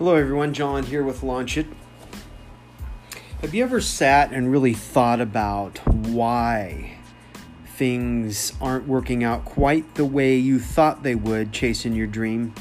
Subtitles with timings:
[0.00, 0.54] Hello, everyone.
[0.54, 1.66] John here with Launch It.
[3.42, 6.96] Have you ever sat and really thought about why
[7.66, 12.54] things aren't working out quite the way you thought they would chasing your dream?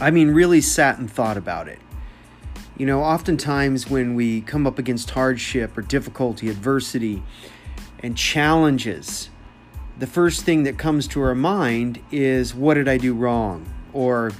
[0.00, 1.78] I mean, really sat and thought about it.
[2.78, 7.22] You know, oftentimes when we come up against hardship or difficulty, adversity,
[7.98, 9.28] and challenges,
[9.98, 13.70] the first thing that comes to our mind is what did I do wrong?
[13.92, 14.32] Or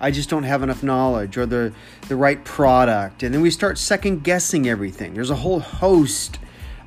[0.00, 1.72] I just don't have enough knowledge or the,
[2.08, 3.22] the right product.
[3.22, 5.14] And then we start second guessing everything.
[5.14, 6.38] There's a whole host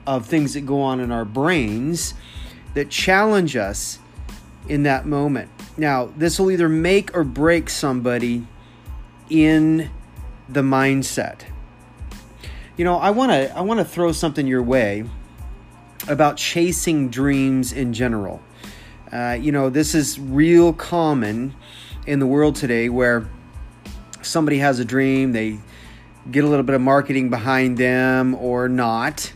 [0.07, 2.15] of things that go on in our brains
[2.73, 3.99] that challenge us
[4.67, 5.49] in that moment.
[5.77, 8.47] Now, this will either make or break somebody
[9.29, 9.89] in
[10.49, 11.41] the mindset.
[12.77, 15.05] You know, I want to I want to throw something your way
[16.07, 18.41] about chasing dreams in general.
[19.11, 21.53] Uh, you know, this is real common
[22.05, 23.27] in the world today where
[24.21, 25.59] somebody has a dream, they
[26.29, 29.33] get a little bit of marketing behind them or not,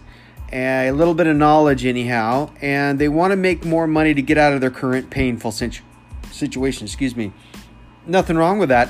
[0.51, 4.21] eh, a little bit of knowledge, anyhow, and they want to make more money to
[4.21, 6.85] get out of their current painful situation.
[6.85, 7.31] Excuse me.
[8.05, 8.89] Nothing wrong with that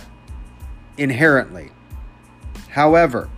[0.98, 1.72] inherently.
[2.70, 3.30] However,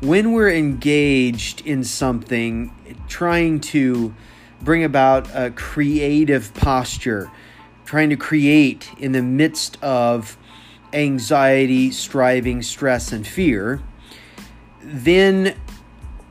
[0.00, 2.72] when we're engaged in something,
[3.08, 4.14] trying to
[4.60, 7.30] bring about a creative posture,
[7.84, 10.36] trying to create in the midst of
[10.92, 13.82] anxiety, striving, stress, and fear,
[14.80, 15.56] then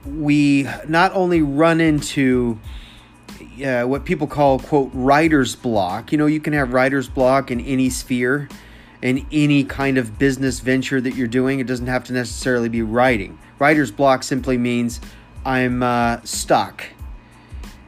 [0.05, 2.59] we not only run into
[3.65, 6.11] uh, what people call, quote, writer's block.
[6.11, 8.49] You know, you can have writer's block in any sphere,
[9.01, 11.59] in any kind of business venture that you're doing.
[11.59, 13.37] It doesn't have to necessarily be writing.
[13.59, 14.99] Writer's block simply means
[15.45, 16.83] I'm uh, stuck.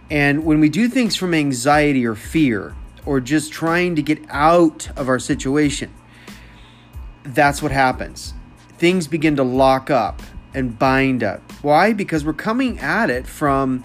[0.10, 2.76] And when we do things from anxiety or fear,
[3.06, 5.94] or just trying to get out of our situation,
[7.24, 8.34] that's what happens.
[8.78, 10.22] Things begin to lock up
[10.54, 11.42] and bind up.
[11.62, 11.94] Why?
[11.94, 13.84] Because we're coming at it from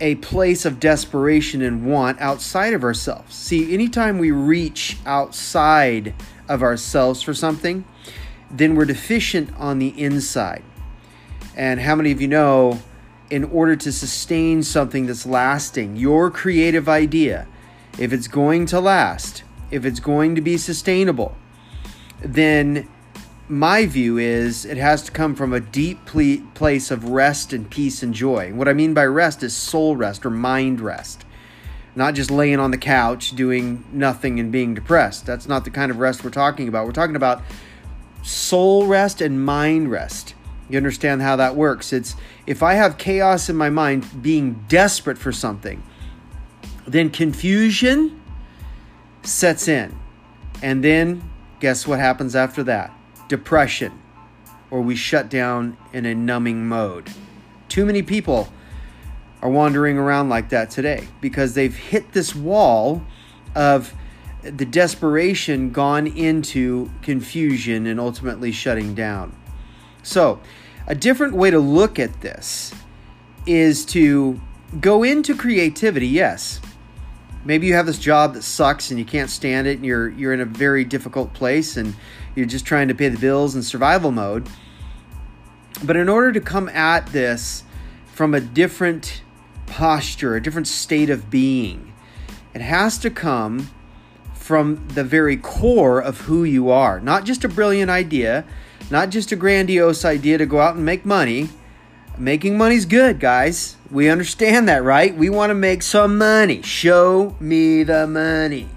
[0.00, 3.34] a place of desperation and want outside of ourselves.
[3.34, 6.12] See, anytime we reach outside
[6.48, 7.84] of ourselves for something,
[8.50, 10.62] then we're deficient on the inside.
[11.56, 12.80] And how many of you know,
[13.30, 17.46] in order to sustain something that's lasting, your creative idea,
[17.98, 21.36] if it's going to last, if it's going to be sustainable,
[22.20, 22.88] then
[23.48, 27.70] my view is it has to come from a deep ple- place of rest and
[27.70, 28.52] peace and joy.
[28.52, 31.24] What I mean by rest is soul rest or mind rest,
[31.94, 35.26] not just laying on the couch doing nothing and being depressed.
[35.26, 36.86] That's not the kind of rest we're talking about.
[36.86, 37.42] We're talking about
[38.22, 40.34] soul rest and mind rest.
[40.70, 41.92] You understand how that works?
[41.92, 42.14] It's
[42.46, 45.82] if I have chaos in my mind, being desperate for something,
[46.86, 48.20] then confusion
[49.22, 49.96] sets in.
[50.62, 51.28] And then
[51.60, 52.92] guess what happens after that?
[53.28, 54.00] Depression,
[54.70, 57.10] or we shut down in a numbing mode.
[57.68, 58.52] Too many people
[59.40, 63.02] are wandering around like that today because they've hit this wall
[63.54, 63.94] of
[64.42, 69.34] the desperation gone into confusion and ultimately shutting down.
[70.02, 70.40] So,
[70.86, 72.74] a different way to look at this
[73.46, 74.40] is to
[74.80, 76.60] go into creativity, yes,
[77.44, 80.32] maybe you have this job that sucks and you can't stand it and you're you're
[80.32, 81.94] in a very difficult place and
[82.34, 84.48] you're just trying to pay the bills in survival mode.
[85.84, 87.64] But in order to come at this
[88.06, 89.22] from a different
[89.66, 91.92] posture a different state of being
[92.52, 93.70] it has to come
[94.34, 97.00] from the very core of who you are.
[97.00, 98.44] Not just a brilliant idea
[98.90, 101.48] not just a grandiose idea to go out and make money
[102.18, 103.76] Making money's good, guys.
[103.90, 105.14] We understand that, right?
[105.14, 106.62] We want to make some money.
[106.62, 108.68] Show me the money.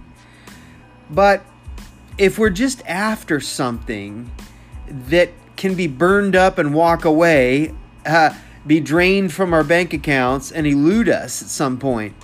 [1.09, 1.43] But
[2.17, 4.31] if we're just after something
[4.87, 7.73] that can be burned up and walk away,
[8.05, 8.33] uh,
[8.65, 12.15] be drained from our bank accounts, and elude us at some point,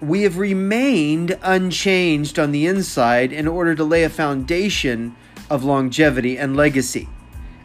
[0.00, 5.16] we have remained unchanged on the inside in order to lay a foundation
[5.50, 7.08] of longevity and legacy.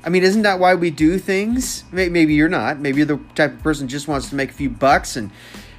[0.06, 1.86] I mean, isn't that why we do things?
[1.92, 2.80] Maybe you're not.
[2.80, 5.32] Maybe you're the type of person just wants to make a few bucks and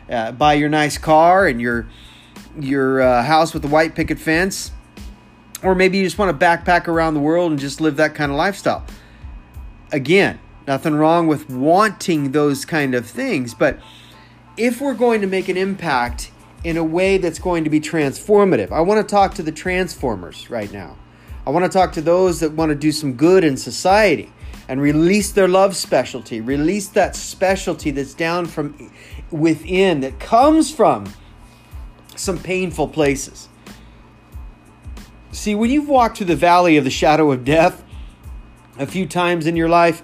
[0.09, 1.87] uh, buy your nice car and your
[2.59, 4.71] your uh, house with the white picket fence,
[5.63, 8.31] or maybe you just want to backpack around the world and just live that kind
[8.31, 8.85] of lifestyle.
[9.93, 13.79] Again, nothing wrong with wanting those kind of things, but
[14.57, 16.31] if we're going to make an impact
[16.63, 20.49] in a way that's going to be transformative, I want to talk to the transformers
[20.49, 20.97] right now.
[21.47, 24.33] I want to talk to those that want to do some good in society
[24.69, 28.91] and release their love specialty, release that specialty that's down from
[29.31, 31.13] within, that comes from
[32.17, 33.49] some painful places.
[35.33, 37.85] See, when you've walked through the valley of the shadow of death
[38.79, 40.03] a few times in your life,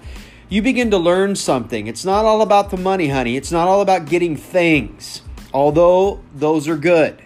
[0.49, 1.87] you begin to learn something.
[1.87, 3.37] It's not all about the money, honey.
[3.37, 5.21] It's not all about getting things,
[5.53, 7.21] although those are good.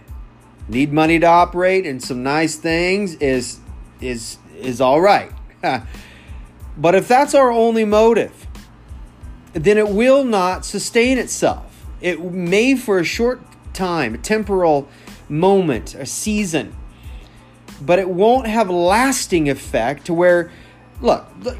[0.69, 3.59] Need money to operate and some nice things is
[4.01, 5.31] is is all right.
[6.77, 8.47] but if that's our only motive,
[9.53, 11.85] then it will not sustain itself.
[12.01, 13.41] It may for a short
[13.73, 14.87] time, a temporal
[15.29, 16.75] moment, a season,
[17.81, 20.51] but it won't have lasting effect to where
[21.01, 21.57] look, look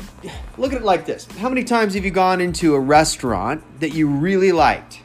[0.57, 3.93] look at it like this how many times have you gone into a restaurant that
[3.93, 5.01] you really liked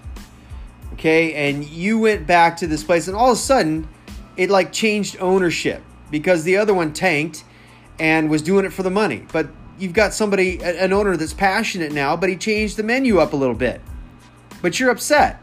[0.92, 3.88] okay and you went back to this place and all of a sudden
[4.36, 7.44] it like changed ownership because the other one tanked
[7.98, 9.48] and was doing it for the money but
[9.78, 13.36] you've got somebody an owner that's passionate now but he changed the menu up a
[13.36, 13.80] little bit
[14.62, 15.40] but you're upset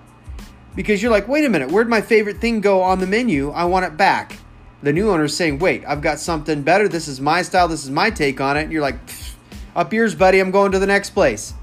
[0.76, 3.64] because you're like wait a minute where'd my favorite thing go on the menu i
[3.64, 4.38] want it back
[4.82, 6.88] the new owner's saying, wait, I've got something better.
[6.88, 7.68] This is my style.
[7.68, 8.64] This is my take on it.
[8.64, 9.00] And you're like,
[9.76, 10.40] up yours, buddy.
[10.40, 11.54] I'm going to the next place.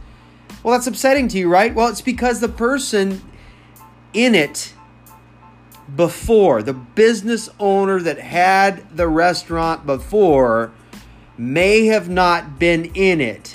[0.63, 1.75] Well, that's upsetting to you, right?
[1.75, 3.23] Well, it's because the person
[4.13, 4.74] in it
[5.95, 10.73] before, the business owner that had the restaurant before,
[11.37, 13.55] may have not been in it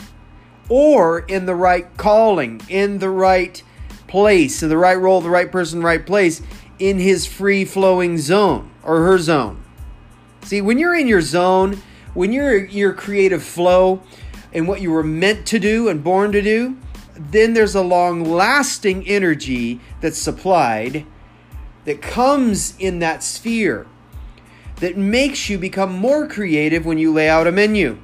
[0.68, 3.64] or in the right calling, in the right
[4.08, 6.42] place, in the right role, the right person, the right place,
[6.78, 9.64] in his free flowing zone or her zone.
[10.44, 11.82] See, when you're in your zone,
[12.14, 14.02] when you're your creative flow
[14.54, 16.78] and what you were meant to do and born to do,
[17.16, 21.06] then there's a long lasting energy that's supplied
[21.90, 23.88] that comes in that sphere
[24.76, 27.98] that makes you become more creative when you lay out a menu.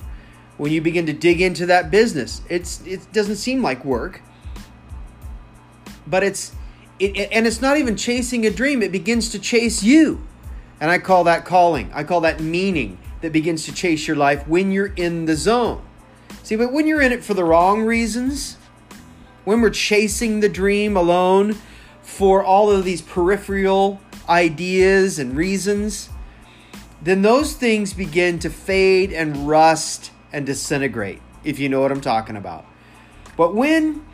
[0.57, 4.23] When you begin to dig into that business, it's it doesn't seem like work,
[6.07, 6.55] but it's
[6.97, 10.25] it, and it's not even chasing a dream; it begins to chase you.
[10.81, 11.91] And I call that calling.
[11.93, 15.85] I call that meaning that begins to chase your life when you're in the zone.
[16.41, 18.57] See, but when you're in it for the wrong reasons,
[19.43, 21.55] when we're chasing the dream alone
[22.06, 24.00] for all of these peripheral
[24.30, 26.10] ideas and reasons,
[27.02, 32.02] then those things begin to fade and rust and disintegrate, if you know what I'm
[32.02, 32.66] talking about.
[33.36, 34.06] But when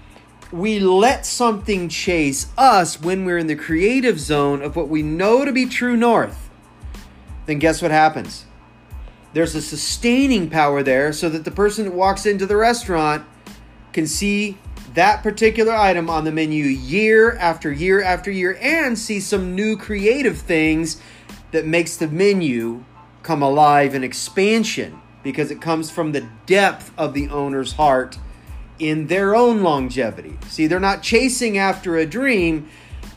[0.52, 5.46] we let something chase us when we're in the creative zone of what we know
[5.46, 6.50] to be true north,
[7.46, 8.46] then guess what happens?
[9.34, 13.26] There's a sustaining power there so that the person that walks into the restaurant
[13.94, 14.58] can see
[14.94, 19.78] that particular item on the menu year after year after year and see some new
[19.78, 21.02] creative things
[21.52, 22.84] that makes the menu
[23.24, 28.18] come alive in expansion because it comes from the depth of the owner's heart
[28.80, 30.38] in their own longevity.
[30.48, 32.68] See, they're not chasing after a dream,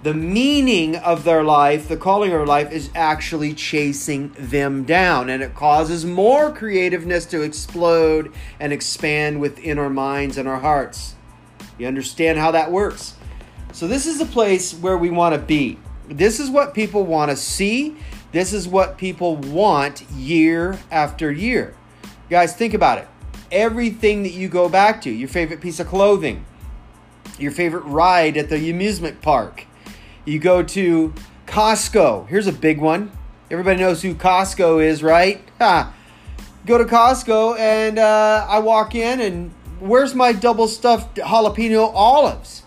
[0.02, 5.30] the meaning of their life, the calling of their life, is actually chasing them down.
[5.30, 8.30] And it causes more creativeness to explode
[8.60, 11.14] and expand within our minds and our hearts.
[11.78, 13.14] You understand how that works?
[13.72, 15.78] So, this is a place where we want to be.
[16.08, 17.96] This is what people want to see.
[18.32, 21.74] This is what people want year after year.
[22.30, 23.08] Guys, think about it.
[23.50, 26.44] Everything that you go back to, your favorite piece of clothing,
[27.38, 29.66] your favorite ride at the amusement park,
[30.24, 31.12] you go to
[31.46, 32.28] Costco.
[32.28, 33.12] Here's a big one.
[33.50, 35.40] Everybody knows who Costco is, right?
[35.60, 35.94] Ha.
[36.66, 42.62] Go to Costco and uh, I walk in and where's my double stuffed jalapeno olives?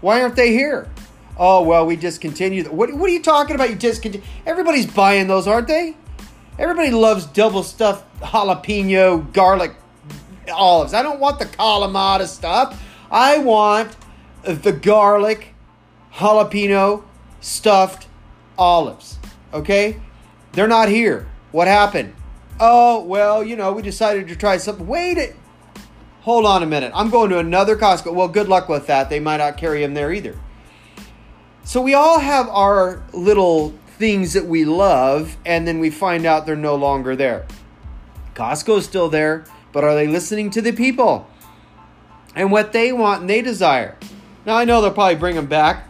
[0.00, 0.88] Why aren't they here?
[1.36, 2.68] Oh well, we discontinued.
[2.68, 3.70] What What are you talking about?
[3.70, 4.26] You discontinued.
[4.46, 5.96] Everybody's buying those, aren't they?
[6.58, 9.74] Everybody loves double stuffed jalapeno garlic
[10.52, 10.92] olives.
[10.92, 12.82] I don't want the Kalamata stuff.
[13.10, 13.96] I want
[14.42, 15.54] the garlic
[16.14, 17.04] jalapeno
[17.40, 18.08] stuffed
[18.58, 19.18] olives.
[19.52, 20.00] Okay?
[20.52, 21.28] They're not here.
[21.52, 22.14] What happened?
[22.58, 24.86] Oh, well, you know, we decided to try something.
[24.86, 25.36] Wait it.
[26.22, 26.92] Hold on a minute.
[26.94, 28.12] I'm going to another Costco.
[28.12, 29.08] Well, good luck with that.
[29.08, 30.38] They might not carry them there either.
[31.64, 36.44] So we all have our little things that we love, and then we find out
[36.44, 37.46] they're no longer there.
[38.34, 41.26] Costco's still there, but are they listening to the people
[42.34, 43.96] and what they want and they desire?
[44.44, 45.88] Now, I know they'll probably bring them back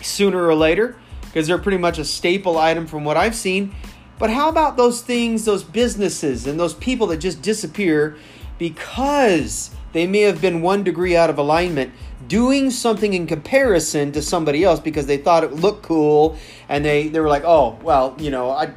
[0.00, 3.74] sooner or later because they're pretty much a staple item from what I've seen.
[4.18, 8.16] But how about those things, those businesses, and those people that just disappear
[8.60, 11.92] because they may have been one degree out of alignment
[12.28, 16.36] doing something in comparison to somebody else because they thought it looked cool
[16.68, 18.72] and they, they were like, oh, well, you know, I,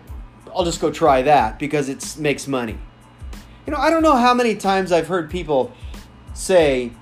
[0.56, 2.78] I'll just go try that because it makes money.
[3.68, 5.74] You know, I don't know how many times I've heard people
[6.34, 6.94] say,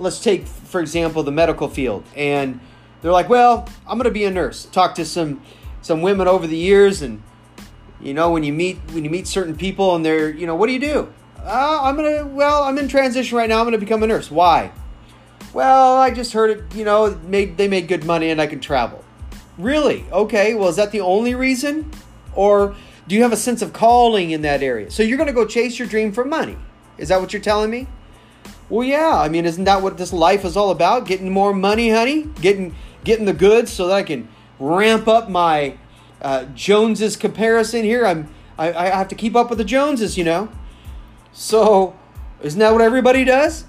[0.00, 2.58] let's take, for example, the medical field and
[3.00, 4.64] they're like, well, I'm going to be a nurse.
[4.66, 5.40] Talk to some
[5.82, 7.22] some women over the years, and
[8.00, 10.66] You know, when you meet when you meet certain people and they're, you know, what
[10.66, 11.12] do you do?
[11.44, 12.26] Uh, I'm gonna.
[12.26, 13.58] Well, I'm in transition right now.
[13.58, 14.30] I'm gonna become a nurse.
[14.30, 14.72] Why?
[15.52, 16.74] Well, I just heard it.
[16.74, 19.04] You know, made they made good money and I can travel.
[19.58, 20.06] Really?
[20.10, 20.54] Okay.
[20.54, 21.90] Well, is that the only reason,
[22.34, 22.74] or
[23.06, 24.90] do you have a sense of calling in that area?
[24.90, 26.56] So you're gonna go chase your dream for money?
[26.96, 27.88] Is that what you're telling me?
[28.70, 29.18] Well, yeah.
[29.18, 31.06] I mean, isn't that what this life is all about?
[31.06, 32.22] Getting more money, honey.
[32.40, 32.74] Getting
[33.04, 35.76] getting the goods so that I can ramp up my
[36.22, 38.06] uh, Joneses comparison here.
[38.06, 40.48] I'm I, I have to keep up with the Joneses, you know.
[41.36, 41.96] So,
[42.42, 43.64] isn't that what everybody does?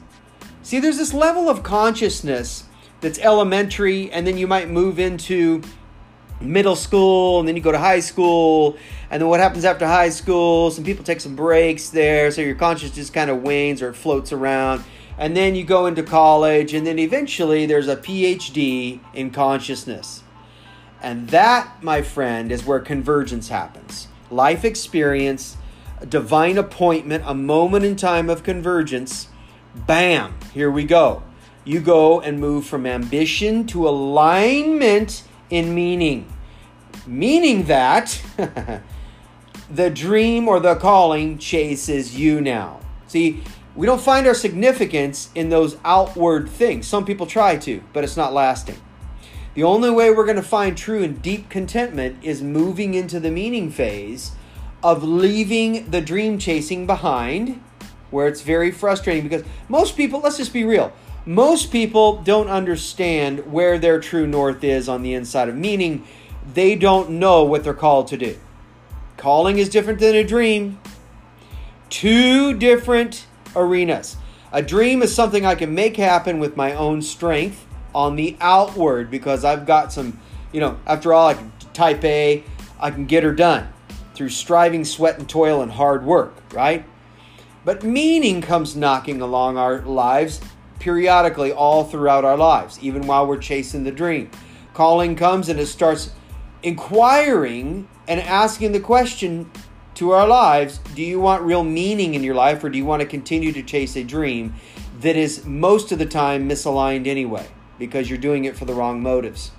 [0.62, 2.66] See, there's this level of consciousness
[3.02, 5.64] that's elementary, and then you might move into
[6.40, 8.78] middle school, and then you go to high school,
[9.10, 10.70] and then what happens after high school?
[10.70, 14.32] Some people take some breaks there, so your consciousness kind of wanes or it floats
[14.32, 14.84] around.
[15.18, 20.22] And then you go into college, and then eventually there's a PhD in consciousness.
[21.02, 24.08] And that, my friend, is where convergence happens.
[24.30, 25.58] Life experience
[26.10, 29.30] divine appointment, a moment in time of convergence.
[29.76, 31.24] Bam, here we go.
[31.64, 36.32] You go and move from ambition to alignment in meaning.
[37.08, 38.22] Meaning that
[39.70, 42.80] the dream or the calling chases you now.
[43.08, 43.44] See,
[43.76, 46.88] we don't find our significance in those outward things.
[46.88, 48.78] Some people try to, but it's not lasting.
[49.54, 53.32] The only way we're going to find true and deep contentment is moving into the
[53.32, 54.32] meaning phase
[54.86, 57.60] of leaving the dream chasing behind,
[58.12, 60.94] where it's very frustrating because most people, let's just be real,
[61.26, 66.06] most people don't understand where their true north is on the inside of meaning
[66.54, 68.38] they don't know what they're called to do.
[69.18, 70.80] Calling is different than a dream.
[71.90, 73.26] Two different
[73.56, 74.18] arenas.
[74.52, 77.66] A dream is something I can make happen with my own strength
[77.96, 80.20] on the outward because I've got some,
[80.52, 82.44] you know, after all, I can type A,
[82.80, 83.70] I can get her done
[84.16, 86.86] through striving, sweat, and toil and hard work, right?
[87.64, 90.40] But meaning comes knocking along our lives
[90.80, 94.30] periodically all throughout our lives, even while we're chasing the dream.
[94.74, 96.12] Calling comes and it starts
[96.62, 99.50] inquiring and asking the question
[99.96, 103.02] to our lives do you want real meaning in your life or do you want
[103.02, 104.54] to continue to chase a dream
[105.00, 107.48] that is most of the time misaligned anyway
[107.80, 109.52] because you're doing it for the wrong motives?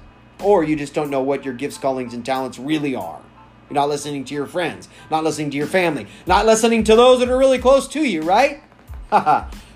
[0.42, 3.20] Or you just don't know what your gifts, callings, and talents really are.
[3.68, 7.18] You're not listening to your friends, not listening to your family, not listening to those
[7.20, 8.62] that are really close to you, right?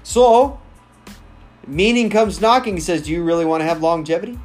[0.03, 0.61] so,
[1.67, 2.75] meaning comes knocking.
[2.75, 4.39] He says, Do you really want to have longevity?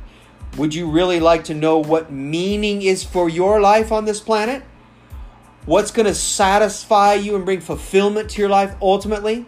[0.58, 4.64] Would you really like to know what meaning is for your life on this planet?
[5.66, 9.46] What's going to satisfy you and bring fulfillment to your life ultimately?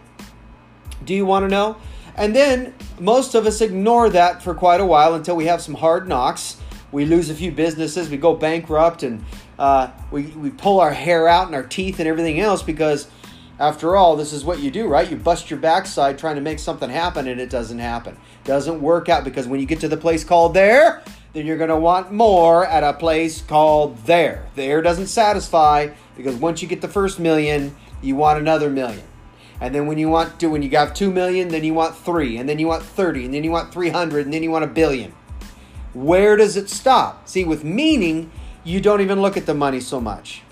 [1.04, 1.76] Do you want to know?
[2.16, 5.74] And then most of us ignore that for quite a while until we have some
[5.74, 6.56] hard knocks.
[6.90, 9.24] We lose a few businesses, we go bankrupt, and
[9.58, 13.08] uh, we, we pull our hair out and our teeth and everything else because,
[13.58, 15.10] after all, this is what you do, right?
[15.10, 18.16] You bust your backside trying to make something happen and it doesn't happen.
[18.44, 21.70] Doesn't work out because when you get to the place called there, then you're going
[21.70, 24.46] to want more at a place called there.
[24.54, 29.04] There doesn't satisfy because once you get the first million, you want another million.
[29.60, 32.36] And then when you want to, when you got 2 million, then you want 3,
[32.36, 34.68] and then you want 30, and then you want 300, and then you want a
[34.68, 35.12] billion.
[35.94, 37.28] Where does it stop?
[37.28, 38.30] See, with meaning,
[38.64, 40.42] you don't even look at the money so much.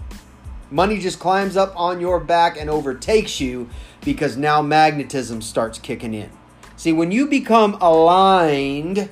[0.71, 3.69] Money just climbs up on your back and overtakes you
[4.05, 6.31] because now magnetism starts kicking in.
[6.77, 9.09] See, when you become aligned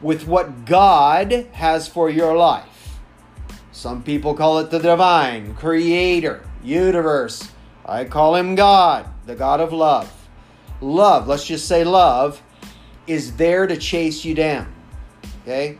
[0.00, 2.98] with what God has for your life,
[3.72, 7.50] some people call it the divine, creator, universe.
[7.86, 10.12] I call him God, the God of love.
[10.80, 12.42] Love, let's just say love,
[13.06, 14.72] is there to chase you down.
[15.42, 15.78] Okay?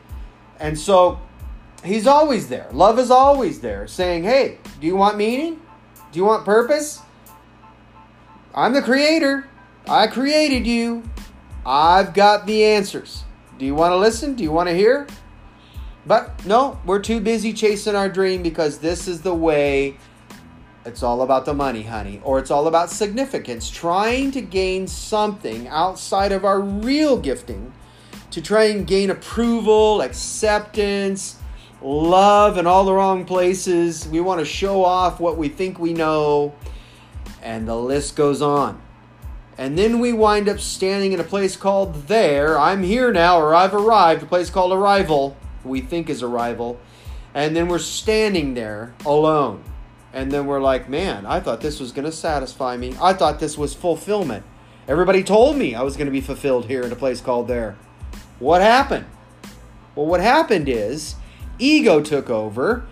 [0.59, 1.21] And so
[1.85, 2.69] He's always there.
[2.73, 5.61] Love is always there, saying, Hey, do you want meaning?
[6.13, 7.01] Do you want purpose?
[8.55, 9.49] I'm the creator.
[9.89, 11.03] I created you.
[11.65, 13.25] I've got the answers.
[13.59, 14.35] Do you want to listen?
[14.35, 15.07] Do you want to hear?
[16.07, 19.97] But no, we're too busy chasing our dream because this is the way
[20.85, 25.69] it's all about the money, honey, or it's all about significance, trying to gain something
[25.69, 27.73] outside of our real gifting
[28.31, 31.37] to try and gain approval, acceptance,
[31.83, 34.07] love in all the wrong places.
[34.09, 36.55] We want to show off what we think we know,
[37.43, 38.81] and the list goes on.
[39.59, 42.59] And then we wind up standing in a place called there.
[42.59, 46.81] I'm here now, or I've arrived, a place called arrival, we think is arrival.
[47.35, 49.63] And then we're standing there alone.
[50.13, 52.97] And then we're like, man, I thought this was going to satisfy me.
[53.01, 54.45] I thought this was fulfillment.
[54.89, 57.77] Everybody told me I was going to be fulfilled here in a place called there.
[58.41, 59.07] What happened?
[59.95, 61.15] Well, what happened is
[61.61, 62.87] ego took over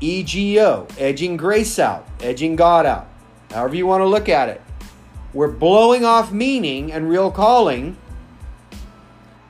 [0.00, 3.08] EGO, edging grace out, edging God out,
[3.50, 4.60] however you want to look at it.
[5.32, 7.96] We're blowing off meaning and real calling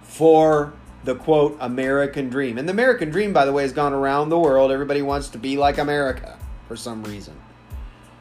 [0.03, 0.73] for
[1.05, 2.57] the quote American dream.
[2.57, 4.71] And the American dream, by the way, has gone around the world.
[4.71, 6.39] Everybody wants to be like America
[6.69, 7.35] for some reason.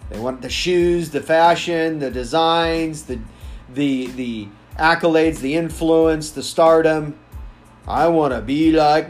[0.10, 3.20] They want the shoes, the fashion, the designs, the
[3.74, 7.18] the the accolades, the influence, the stardom.
[7.88, 9.10] I want to be like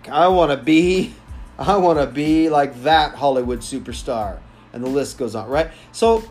[0.00, 0.12] Mike.
[0.12, 1.14] I want to be
[1.58, 4.38] I want to be like that Hollywood superstar.
[4.72, 5.70] And the list goes on, right?
[5.92, 6.22] So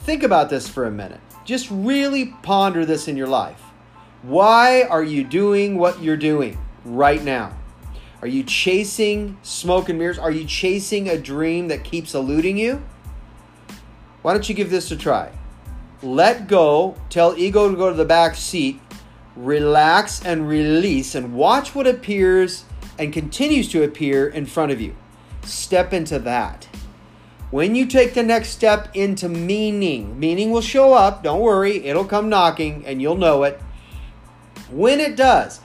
[0.00, 1.20] think about this for a minute.
[1.44, 3.60] Just really ponder this in your life.
[4.22, 7.56] Why are you doing what you're doing right now?
[8.20, 10.18] Are you chasing smoke and mirrors?
[10.18, 12.82] Are you chasing a dream that keeps eluding you?
[14.22, 15.32] Why don't you give this a try?
[16.02, 18.80] Let go, tell ego to go to the back seat,
[19.34, 22.64] relax and release, and watch what appears
[22.98, 24.96] and continues to appear in front of you.
[25.44, 26.68] Step into that.
[27.50, 32.04] When you take the next step into meaning, meaning will show up, don't worry, it'll
[32.04, 33.60] come knocking and you'll know it
[34.70, 35.60] when it does.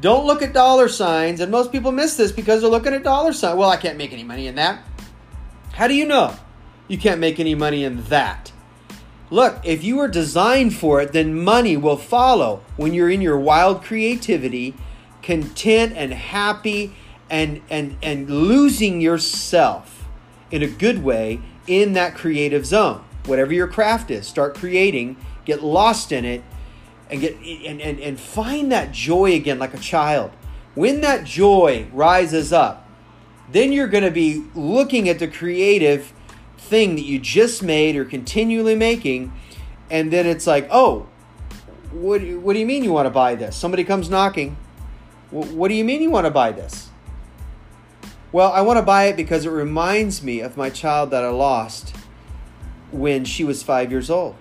[0.00, 3.32] Don't look at dollar signs, and most people miss this because they're looking at dollar
[3.32, 3.56] signs.
[3.56, 4.82] Well, I can't make any money in that.
[5.72, 6.36] How do you know
[6.86, 8.52] you can't make any money in that?
[9.30, 13.38] Look, if you are designed for it, then money will follow when you're in your
[13.38, 14.74] wild creativity,
[15.22, 16.94] content and happy
[17.30, 20.06] and and and losing yourself
[20.50, 23.04] in a good way in that creative zone.
[23.26, 26.42] Whatever your craft is, start creating, get lost in it
[27.10, 30.30] and get and, and, and find that joy again like a child.
[30.74, 32.88] When that joy rises up,
[33.50, 36.12] then you're going to be looking at the creative
[36.56, 39.32] thing that you just made or continually making,
[39.90, 41.06] and then it's like, oh,
[41.90, 43.56] what, what do you mean you want to buy this?
[43.56, 44.56] Somebody comes knocking.
[45.30, 46.88] What do you mean you want to buy this?
[48.32, 51.30] Well, I want to buy it because it reminds me of my child that I
[51.30, 51.94] lost
[52.90, 54.36] when she was five years old.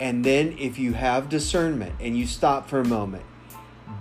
[0.00, 3.24] And then if you have discernment and you stop for a moment,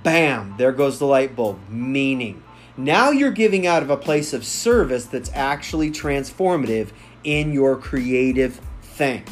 [0.04, 2.44] bam, there goes the light bulb, meaning.
[2.78, 6.90] Now you're giving out of a place of service that's actually transformative
[7.24, 9.24] in your creative thing.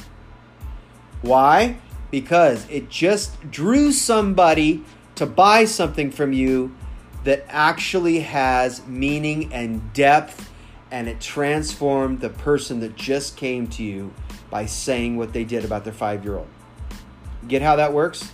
[1.21, 1.77] Why?
[2.11, 4.83] Because it just drew somebody
[5.15, 6.75] to buy something from you
[7.23, 10.51] that actually has meaning and depth,
[10.91, 14.13] and it transformed the person that just came to you
[14.49, 16.47] by saying what they did about their five year old.
[17.47, 18.31] Get how that works?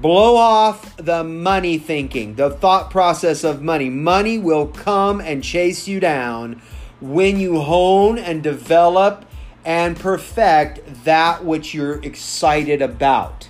[0.00, 3.88] Blow off the money thinking, the thought process of money.
[3.88, 6.60] Money will come and chase you down
[7.00, 9.24] when you hone and develop
[9.64, 13.48] and perfect that which you're excited about.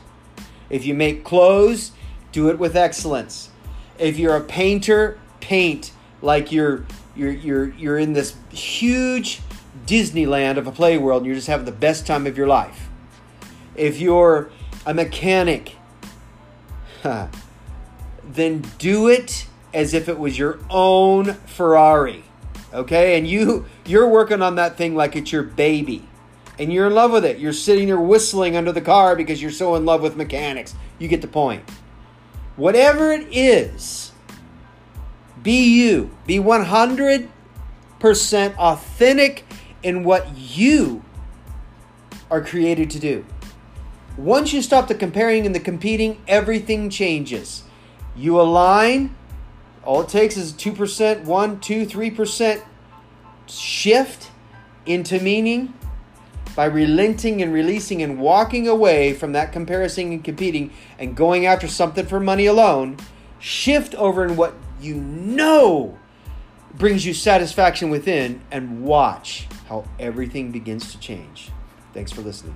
[0.75, 1.93] If you make clothes,
[2.33, 3.51] do it with excellence.
[3.97, 6.85] If you're a painter, paint like you're
[7.15, 9.41] you're you're you're in this huge
[9.87, 12.89] Disneyland of a play world and you're just having the best time of your life.
[13.77, 14.51] If you're
[14.85, 15.77] a mechanic,
[17.05, 17.29] huh,
[18.25, 22.25] then do it as if it was your own Ferrari.
[22.73, 23.17] Okay?
[23.17, 26.09] And you you're working on that thing like it's your baby.
[26.59, 27.39] And you're in love with it.
[27.39, 30.75] You're sitting there whistling under the car because you're so in love with mechanics.
[30.99, 31.69] You get the point.
[32.57, 34.13] Whatever it is,
[35.43, 36.17] be you.
[36.27, 37.29] Be 100%
[38.57, 39.45] authentic
[39.83, 41.03] in what you
[42.31, 43.25] are created to do.
[44.17, 47.65] Once you stop the comparing and the competing, everything changes.
[48.17, 49.15] You align,
[49.85, 52.63] all it takes is 2%, 1, 2, 3%
[53.47, 54.31] shift
[54.87, 55.75] into meaning
[56.55, 61.69] by relenting and releasing and walking away from that comparison and competing and going after
[61.69, 62.97] something for money alone.
[63.39, 65.99] Shift over in what you know
[66.75, 71.51] brings you satisfaction within and watch how everything begins to change.
[71.93, 72.55] Thanks for listening.